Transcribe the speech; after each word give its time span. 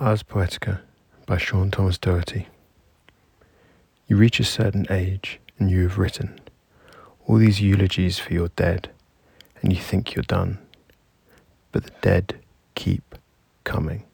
Ars 0.00 0.22
Poetica 0.22 0.82
by 1.26 1.38
Sean 1.38 1.72
Thomas 1.72 1.98
Dougherty. 1.98 2.46
You 4.06 4.16
reach 4.16 4.38
a 4.38 4.44
certain 4.44 4.86
age 4.90 5.40
and 5.58 5.68
you 5.72 5.82
have 5.82 5.98
written 5.98 6.38
all 7.26 7.36
these 7.36 7.60
eulogies 7.60 8.16
for 8.16 8.32
your 8.32 8.46
dead, 8.50 8.90
and 9.60 9.72
you 9.72 9.78
think 9.80 10.14
you're 10.14 10.22
done. 10.22 10.58
But 11.72 11.82
the 11.82 11.90
dead 12.00 12.38
keep 12.76 13.16
coming. 13.64 14.04